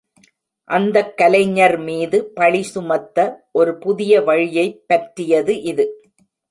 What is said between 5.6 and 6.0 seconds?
இது.